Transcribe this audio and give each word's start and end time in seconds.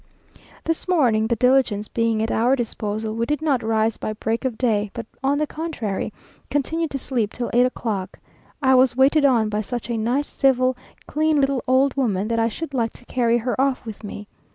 This 0.63 0.87
morning 0.87 1.27
the 1.27 1.35
diligence 1.35 1.87
being 1.87 2.23
at 2.23 2.31
our 2.31 2.55
disposal 2.55 3.13
we 3.13 3.27
did 3.27 3.39
not 3.39 3.61
rise 3.61 3.97
by 3.97 4.13
break 4.13 4.45
of 4.45 4.57
day, 4.57 4.89
but 4.95 5.05
on 5.23 5.37
the 5.37 5.45
contrary, 5.45 6.11
continued 6.49 6.89
to 6.89 6.97
sleep 6.97 7.31
till 7.31 7.51
eight 7.53 7.67
o'clock. 7.67 8.17
I 8.63 8.73
was 8.73 8.95
waited 8.97 9.25
on 9.25 9.47
by 9.47 9.61
such 9.61 9.91
a 9.91 9.97
nice, 9.99 10.25
civil, 10.25 10.75
clean 11.05 11.39
little 11.39 11.63
old 11.67 11.95
woman, 11.95 12.29
that 12.29 12.39
I 12.39 12.47
should 12.47 12.73
like 12.73 12.93
to 12.93 13.05
carry 13.05 13.37
her 13.37 13.55
off 13.61 13.85
with 13.85 14.03
me. 14.03 14.27